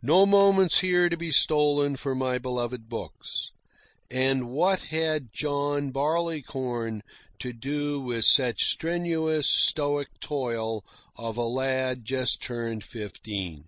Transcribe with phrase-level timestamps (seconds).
[0.00, 3.50] No moments here to be stolen for my beloved books.
[4.10, 7.02] And what had John Barleycorn
[7.40, 10.82] to do with such strenuous, Stoic toil
[11.14, 13.66] of a lad just turned fifteen?